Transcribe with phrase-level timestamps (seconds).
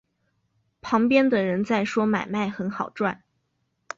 [0.81, 3.23] 旁边的人在说买卖很好赚